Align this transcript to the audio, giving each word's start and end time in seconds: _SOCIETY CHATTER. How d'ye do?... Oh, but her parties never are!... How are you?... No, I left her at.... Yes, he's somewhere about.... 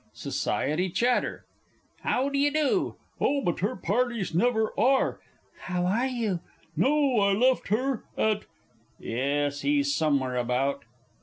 _SOCIETY 0.13 0.89
CHATTER. 0.89 1.45
How 2.01 2.27
d'ye 2.27 2.49
do?... 2.49 2.95
Oh, 3.19 3.41
but 3.41 3.59
her 3.59 3.75
parties 3.75 4.33
never 4.33 4.73
are!... 4.75 5.19
How 5.65 5.85
are 5.85 6.07
you?... 6.07 6.39
No, 6.75 7.19
I 7.19 7.33
left 7.33 7.67
her 7.67 8.03
at.... 8.17 8.45
Yes, 8.99 9.61
he's 9.61 9.93
somewhere 9.93 10.37
about.... 10.37 10.85